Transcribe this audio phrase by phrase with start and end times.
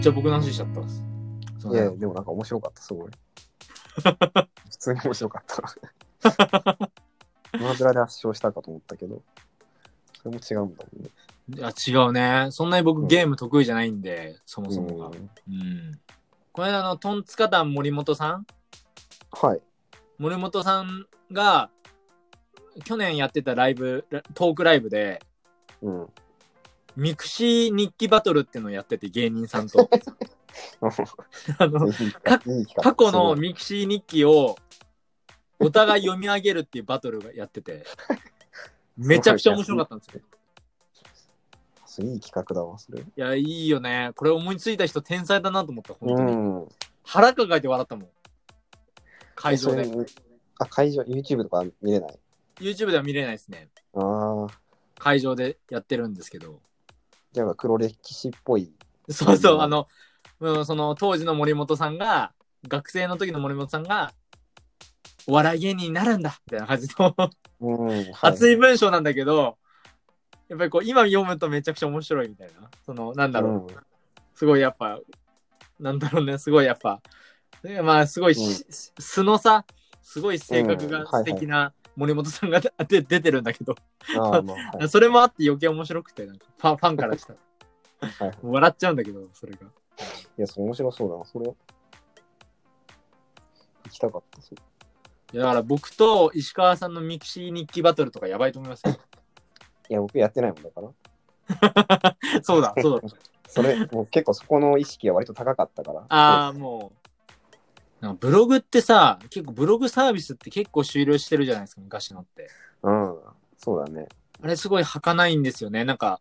[0.00, 1.04] っちゃ僕の話しちゃったんです。
[1.70, 3.10] いや、でもなんか面白かった、すごい。
[4.70, 5.68] 普通に面白かった。
[5.68, 5.78] ス
[7.60, 9.22] マブラで圧勝したかと思ったけど、
[10.22, 11.10] それも違うんだもんね。
[11.54, 12.48] いや、違うね。
[12.50, 15.06] そんなに僕ゲーム得意じゃないんで、そもそもが。
[15.08, 16.00] うんうん。
[16.52, 18.46] この間あの、トンツカタン森本さん？
[19.32, 19.60] はい。
[20.16, 21.68] 森本さんが、
[22.84, 25.20] 去年やってたライブ、ラトークライブで、
[25.82, 26.08] うん。
[27.00, 29.88] mixi日記バトルっていうのをやってて、芸人さんと。
[31.56, 31.90] あの、
[32.76, 34.58] 過去の mixi日記を
[35.58, 37.86] お互い読み上げるっていうバトルがやってて、
[38.98, 42.04] めちゃくちゃ面白かったんですよ。
[42.12, 43.00] いい企画だわ、それ。
[43.00, 44.12] いや、いいよね。
[44.14, 46.36] これ思いついた人天才だなと思った、本当に。
[46.36, 46.68] ん。
[47.02, 48.08] 腹抱えて笑ったもん。
[49.34, 49.90] 会場で。
[50.58, 52.18] あ、会場、YouTube とか見れない
[52.56, 53.70] ？YouTube では見れないですね。
[53.94, 54.46] ああ。
[54.98, 56.60] 会場でやってるんですけど。
[57.32, 58.72] じゃあ黒歴史っぽい。
[59.08, 59.62] そうそうう、ん。
[59.62, 59.88] あの、
[60.40, 62.32] うんその当時の森本さんが、
[62.68, 64.12] 学生の時の森本さんが、
[65.26, 67.14] お笑い芸人になるんだみたいな感じの。
[68.22, 69.58] 熱い文章なんだけど、
[70.48, 72.68] やっぱりこう今読むとめちゃくちゃ面白いみたいな。
[72.84, 73.52] その、なんだろう。
[73.52, 73.66] うん。
[74.34, 74.98] すごいやっぱ、
[75.78, 77.00] なんだろうね、すごいやっぱ、
[77.62, 78.66] ねまあすごいし、
[78.98, 79.64] 素のさ、
[80.02, 82.70] すごい性格が素敵な森本さんがで
[83.02, 83.76] 出てるんだけど、
[84.18, 84.88] ああ、まあ、はい。
[84.88, 87.38] それもあって余計面白くて、なんかファンファンからしたら。
[88.08, 89.58] はいはい笑っちゃうんだけど、それが。
[89.58, 89.66] い
[90.38, 91.24] や、それ面白そうだな。
[91.26, 91.56] それ、行
[93.90, 94.40] きたかった。
[94.40, 94.62] それ
[95.32, 98.96] いやだから僕と石川さんのミクシー日記バトルとかやばいと思いますよ。
[99.90, 102.16] いや、僕やってないもんだから。
[102.42, 103.08] そうだ、そうだ。
[103.46, 106.06] それ、もう結構そこの意識が割と高かったから。
[106.08, 106.99] ああ、もう。
[108.00, 112.48] なんかブログってさ、結構ブログサービスって結構終了してるじゃないですか、昔のって。
[112.82, 113.16] うん。
[113.58, 114.08] そうだね。
[114.42, 115.84] あれすごい儚いんですよね。
[115.84, 116.20] なんか、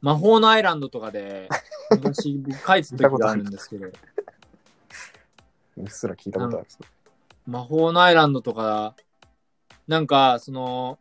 [0.00, 1.48] 魔法のアイランドとかで、
[1.90, 3.88] 昔僕書いてた時があるんですけど、
[5.76, 6.66] うっすら聞いたことある。
[7.46, 8.96] 魔法のアイランドとか、
[9.86, 10.98] なんか、その、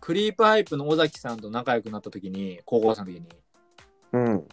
[0.00, 3.28] クリープハイプの尾崎さんと仲良くなった時に、高校生の時に、
[4.12, 4.48] うん。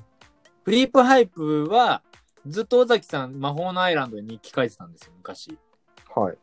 [0.66, 2.03] クリープハイプは、
[2.47, 5.57] ずっと尾崎さん、魔法のアイランドに日記書いてたんですよ、昔。
[6.16, 6.38] はい。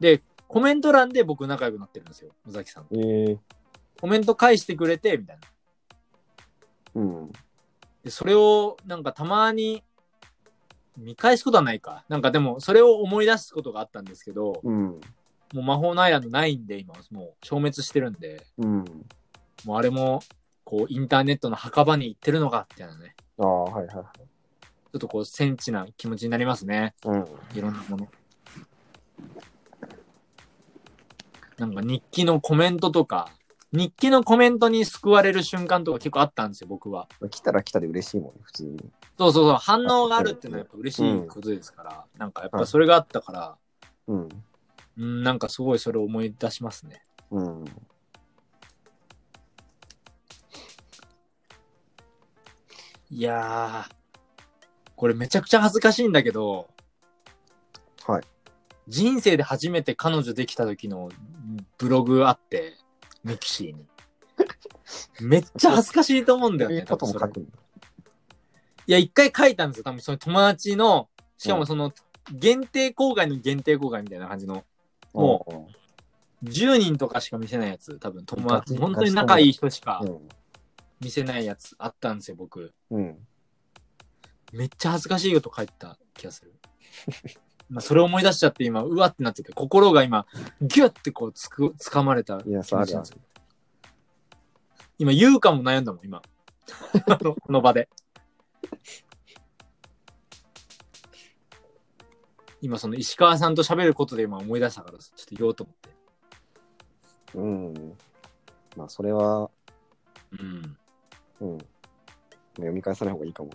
[0.00, 2.94] で、コメント欄で僕仲良くなってるんですよ、尾崎さんと。
[2.94, 3.38] ええ
[4.00, 5.38] コメント返してくれて、みたい
[6.94, 7.02] な。
[7.02, 7.32] うん。
[8.04, 9.82] で、それを、なんかたまに、
[10.96, 12.04] 見返すことはないか。
[12.08, 15.00] なんかでも、それを思い出すことがあったんですけど、うん。
[15.52, 18.84] もう魔法のアイランドないんで、今、もう消滅してるんで、うん。
[19.64, 20.20] もうあれも、
[20.64, 23.16] こう、インターネットの墓場に行ってるのか、みたいなね。
[23.38, 24.06] ああ、はいはいはい。
[24.92, 26.94] ちょっとこう、センチな気持ちになりますね。
[27.04, 27.26] うん。
[27.54, 28.08] いろんなもの。
[31.58, 33.30] なんか日記のコメントとか、
[33.72, 37.08] 日記のコメントに救われる瞬間とか結構あったんですよ、僕は。
[37.30, 38.78] 来たら来たで嬉しいもんね、普通に。
[39.18, 43.56] そうそうそう、反応があるっていうのはやっぱ嬉しいことですから、なんかやっぱそれがあったから、
[44.06, 44.28] うん。
[44.96, 47.04] うん、なんかすごいそれを思い出しますね。
[47.30, 47.64] うん。
[53.10, 53.97] いやー、
[54.98, 56.68] これめちゃくちゃ恥ずかしいんだけど、
[58.04, 58.22] はい。
[58.88, 61.08] 人生で初めて彼女できた時の
[61.78, 62.74] ブログあって、
[63.22, 63.86] ミクシーに。
[65.20, 66.82] めっちゃ恥ずかしいと思うんだよね。
[66.82, 67.26] 多分それ。
[67.28, 69.84] いや、一回書いたんですよ。
[69.84, 71.92] 多分その友達の、しかもその、
[72.32, 74.64] 限定公開の限定公開みたいな感じの、
[75.14, 75.70] も
[76.42, 80.28] 10人とかしか見せないやつ、多分友達、本当に仲いい人しかうん。
[81.00, 82.74] 見せないやつあったんですよ、僕。
[82.90, 83.27] うん。
[84.52, 86.54] めっちゃ恥ずかしいこと書いた気がする。
[87.68, 90.26] まあそれを思い出しちゃって今、うわってなってて、心が今、
[90.60, 93.06] ギュッてこうつく、掴まれたいや、そうあるある。
[94.98, 96.22] 今、言うかも悩んだもん、今。
[97.06, 97.88] あ のこの場で。
[102.60, 105.90] 今、その石川さんと喋ることで今思い出したから、ちょっと言おうと思って。
[107.34, 107.98] うん。
[108.76, 109.50] まあ、それは、
[110.32, 110.78] うん。
[111.40, 111.58] うん。
[112.56, 113.50] 読み返さない方がいいかも。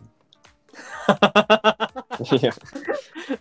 [2.19, 2.51] いや、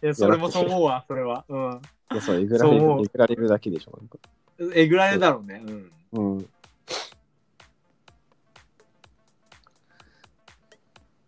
[0.02, 1.44] いや、それもそう思うわ、それは。
[1.48, 1.80] うん。
[2.12, 3.96] いやそう、えぐられるえぐられるだけでしょ。
[3.96, 4.18] なんか
[4.74, 5.62] えぐられだろうね。
[5.64, 5.92] うん。
[6.12, 6.48] うん。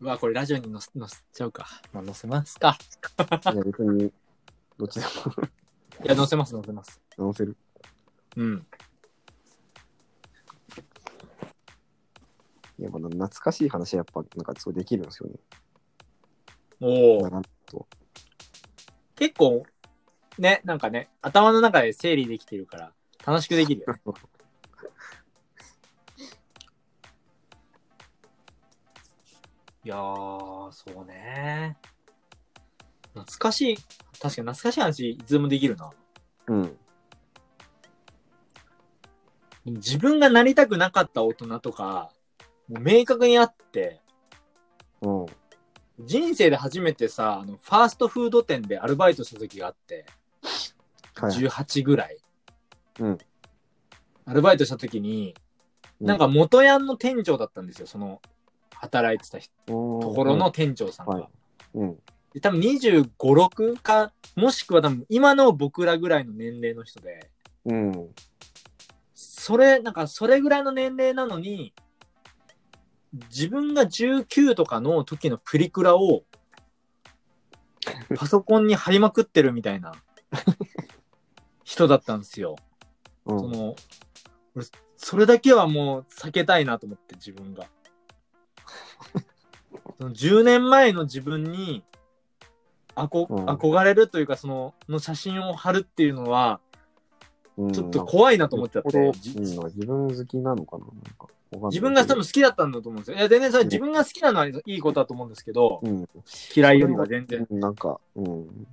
[0.01, 1.67] うわ、これラジオに載せ載せちゃうか。
[1.93, 2.77] まあ、載せますか。
[3.53, 4.13] いや、別に、
[4.77, 5.13] どっちでも
[6.05, 7.01] いや、載せます、載せます。
[7.17, 7.57] 直せる。
[8.37, 8.67] うん。
[12.79, 15.37] いや、まあ、懐かしい話はやっぱ、なんかそうできるんですよね。
[16.81, 17.31] おお。
[17.31, 17.87] なんと
[19.17, 19.65] 結構、
[20.39, 22.93] ね、なんかね、頭の中で整理できてるから、
[23.25, 24.01] 楽しくできるよね。
[29.85, 31.77] いやー、そうね。
[33.13, 33.87] 懐かしい、確
[34.21, 35.93] かに懐かしい話、いつでもできるな。
[36.49, 36.79] うん。
[39.67, 42.11] 自分がなりたくなかった大人とか、
[42.69, 44.01] もう明確にあって、
[45.01, 45.27] うん。
[46.01, 50.07] 人生で初めてさ、あの、ファーストフード店でアルバイトした時があって、
[51.15, 51.31] はい。
[51.31, 52.19] 18ぐらい。
[53.01, 53.19] うん。
[54.27, 55.45] アルバイトした時に、うん
[56.01, 58.21] なんか元ヤンの店長だったんですよ、その、
[58.75, 61.15] 働いてた人とところの、店長さんが。
[61.15, 61.29] はい
[61.75, 61.99] うん。
[62.33, 67.31] で多分25、6か、もしくは多分今の僕らぐらいの年齢の人で、
[67.65, 68.09] うん。
[69.15, 71.73] それ、なんかそれぐらいの年齢なのに、
[73.31, 76.25] 自分が19とかの時のプリクラを、
[78.17, 79.93] パソコンに貼りまくってるみたいな
[81.63, 82.57] 人だったんですよ。
[83.27, 83.39] うん。
[83.39, 83.77] その、
[84.57, 84.67] 俺、
[84.97, 87.67] それだけはもう避けたいなと思って、自分が。
[89.99, 91.85] その10年前の自分に、
[92.97, 96.61] あこ、うん憧れるというか、その、の写真を貼るっていうのは、
[97.57, 99.41] うんちょっと怖いなと思っちゃって、自
[99.87, 100.85] 分好きなのかな？
[100.87, 101.29] なんか
[101.69, 103.17] 自分が多分好きだったんだと思うんですよ。
[103.17, 106.09] いや、全然それ自分が好きなのはいいことだと思うんですけど、うん。
[106.55, 107.47] 嫌いよりは全然。
[107.49, 108.67] うんなんか、うん。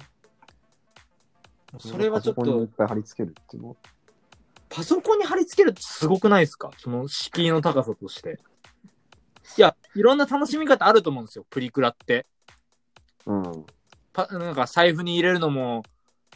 [1.78, 3.69] それはちょっとパソコンにいっ、ぱい貼り付けるっていうの？
[3.69, 3.75] は。
[4.69, 6.72] パソコンに貼り付けるってすごくないですか？
[6.78, 8.39] その敷居の高さとして。
[9.57, 12.25] いや、いろんな楽しみ方あると思うんですよ、プリクラって。
[13.28, 13.66] うん。
[14.12, 15.83] パなんか財布に入れるのも、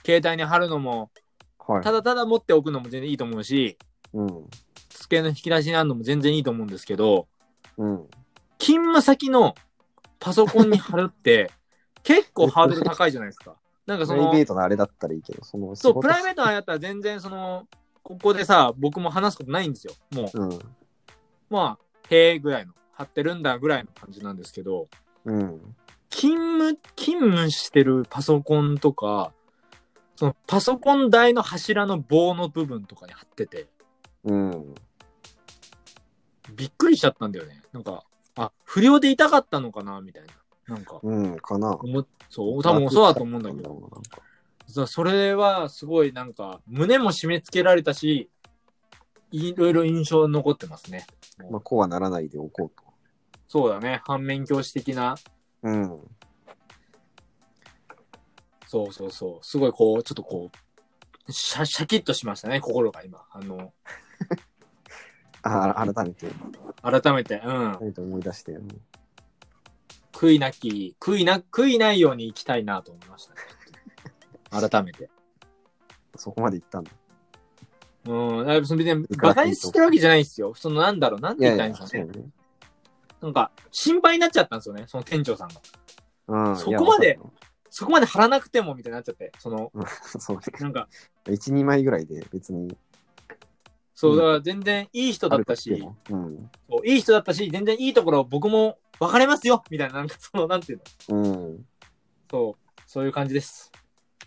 [0.05, 1.09] 携帯に貼るのも、
[1.67, 1.83] はい。
[1.83, 3.77] ただただ持っておくのも全然いいと思うし、
[4.13, 4.49] うん。
[4.89, 7.27] 机の引き出しにあるのも全然いいと思うんですけど、
[7.77, 8.07] うん。
[8.57, 9.55] 勤務先の
[10.19, 11.51] パソコンに貼るって、
[12.03, 13.55] 結構ハードル高いじゃないですか。
[13.85, 17.67] なんかそのプライベ、ートなあれだったらいいけど、その、そう、プライベーートなやったら全然その、
[18.01, 19.93] ここでさ、僕も話すことないんですよ。
[20.11, 20.41] もう、ト。
[20.41, 20.59] うん。
[21.49, 24.87] まあ、へえぐらいの、貼ってるんだぐらいの感じなんですけど、
[25.25, 25.75] うん。
[26.09, 29.33] 勤務、勤務してるパソコンとか、
[30.15, 33.67] そのパソコン台の柱の棒の部分とかに貼ってて、
[34.23, 34.75] うん。
[36.55, 37.61] びっくりしちゃったんだよね。
[37.73, 38.03] なんか、
[38.35, 40.23] あ、不良で痛かったのかなみたい
[40.67, 40.75] な。
[40.75, 41.75] なんか、うん、かな。
[41.75, 43.69] 思っそう、多分そうだと思うんだけど。
[43.69, 44.21] なんか
[44.67, 48.29] そうそれはすごいなんか、胸も締め付けられたし、
[49.31, 51.05] いろいろ印象残ってますね。
[51.51, 52.83] まあ、こうはならないでおこうと。
[53.47, 54.01] そうだね。
[54.05, 55.15] 反面教師的な、
[55.61, 55.99] うん。
[58.75, 59.45] そうそうそう。
[59.45, 60.49] すごいこう、ちょっとこ
[61.27, 63.23] う、シャシャキッとしましたね、心が今。
[63.31, 63.71] あの、
[65.43, 66.27] あ、改めて、
[66.81, 67.75] 改めて、うん。
[67.77, 68.67] 改めて思い出して、うん
[70.11, 73.41] 悔いなき、悔いな、悔いないように生きたいなと思いましたね。
[74.69, 75.09] 改めて。
[76.15, 76.91] そこまで行ったんだ。
[78.05, 78.37] うん。
[78.39, 80.53] だからその別にバカにしてるわけじゃないですよ。
[80.53, 82.07] そのなんだろう、なんて言ったらいいんですかね。
[83.21, 85.55] なんか、心配になっちゃったんですよね、その店長さんが。
[86.27, 86.55] うん。
[86.55, 87.19] そこまで
[87.77, 89.33] そこまで貼らなくても、みたいになっちゃって。
[89.37, 89.85] その、る
[90.17, 90.43] そうね。
[90.61, 90.87] なんか、
[91.25, 92.73] 1、2枚ぐらいで別に。
[93.93, 101.17] そう、うんだから全然いい人だったし、あるとしてもそういい人だったし、全然いいところ僕も分かれますよみたいな、なんか その、なんていうの？
[101.17, 101.33] うん。
[101.33, 101.65] うん。
[102.31, 103.69] そう、そういう感じです。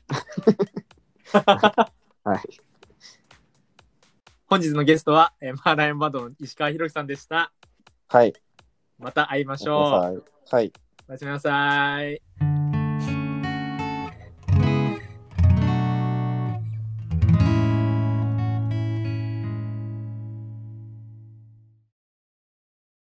[1.33, 2.41] はい。
[4.45, 7.51] 本日のゲストは、えーマーライオンバンドの石川博樹さんでした。
[8.09, 8.35] はい。
[8.99, 9.93] また会いましおょう。
[9.93, 10.19] はい。
[10.51, 10.73] はい。
[11.09, 12.58] おやすみなさい。